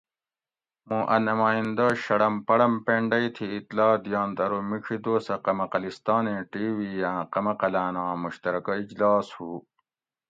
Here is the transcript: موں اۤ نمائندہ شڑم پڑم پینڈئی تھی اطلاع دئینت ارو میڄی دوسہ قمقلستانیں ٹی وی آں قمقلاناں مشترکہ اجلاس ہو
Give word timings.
موں 0.87 1.03
اۤ 1.15 1.21
نمائندہ 1.27 1.87
شڑم 2.03 2.35
پڑم 2.47 2.73
پینڈئی 2.85 3.27
تھی 3.35 3.45
اطلاع 3.57 3.93
دئینت 4.05 4.37
ارو 4.43 4.59
میڄی 4.69 4.97
دوسہ 5.05 5.35
قمقلستانیں 5.45 6.41
ٹی 6.51 6.65
وی 6.77 6.91
آں 7.11 7.21
قمقلاناں 7.33 8.13
مشترکہ 8.23 8.73
اجلاس 8.83 9.25
ہو 9.37 9.49